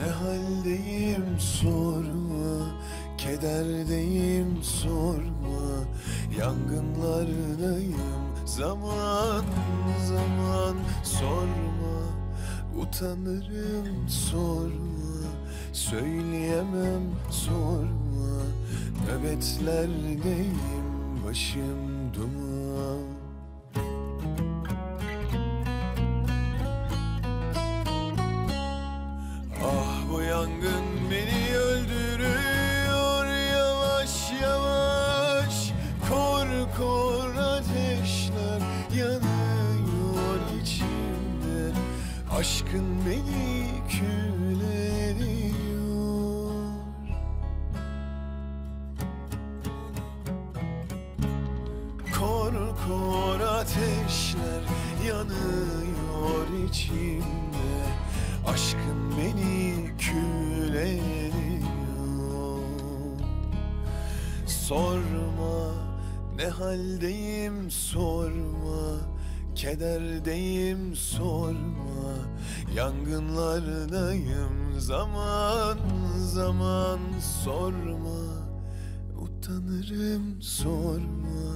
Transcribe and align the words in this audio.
ne 0.00 0.10
haldeyim 0.10 1.24
sorma 1.38 2.66
Kederdeyim 3.18 4.62
sorma. 4.62 5.84
Yangınlardayım 6.38 8.22
zaman 8.46 9.44
zaman 10.08 10.76
sorma. 11.04 12.00
Utanırım 12.82 14.08
sorma 14.08 15.00
Söyleyemem 15.72 17.02
sorma. 17.30 18.42
Nöbetlerdeyim 19.06 20.54
başım 21.26 21.99
Aşkın 42.40 42.86
beni 43.06 43.66
kül 43.88 44.60
ediyor 44.60 45.50
Kor 52.18 52.52
kor 52.86 53.40
ateşler 53.40 54.62
yanıyor 55.06 56.68
içimde. 56.68 57.84
Aşkın 58.46 59.12
beni 59.18 59.90
kül 59.98 60.74
ediyor 60.74 61.10
Sorma 64.46 65.74
ne 66.36 66.46
haldeyim 66.46 67.70
sorma 67.70 68.59
Kederdeyim 69.60 70.96
sorma. 70.96 72.14
Yangınlardayım 72.76 74.80
zaman 74.80 75.78
zaman 76.18 76.98
sorma. 77.44 78.20
Utanırım 79.20 80.42
sorma. 80.42 81.52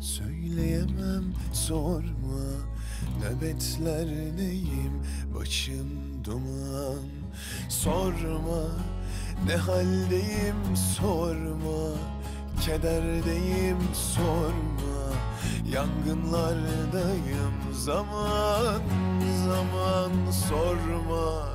Söyleyemem 0.00 1.24
sorma. 1.52 2.44
Nöbetlerdeyim 3.22 5.02
başım 5.34 6.24
duman. 6.24 7.08
Sorma. 7.68 8.62
Ne 9.46 9.56
haldeyim? 9.56 10.76
Sorma. 10.96 11.94
Kederdeyim? 12.64 13.78
Sorma 13.94 14.97
Yangınlardayım 15.74 17.54
zaman 17.72 18.82
zaman 19.48 20.30
sorma. 20.30 21.48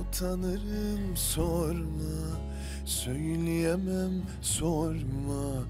Utanırım 0.00 1.16
sorma. 1.16 2.38
Söyleyemem 2.84 4.22
sorma. 4.42 5.64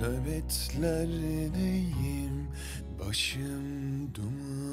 Nöbetlerdeyim 0.00 2.48
Başım 3.00 4.14
duman 4.14 4.63